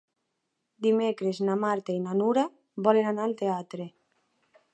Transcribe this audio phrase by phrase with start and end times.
[0.85, 2.47] Dimecres na Marta i na Nura
[2.89, 3.89] volen anar al teatre.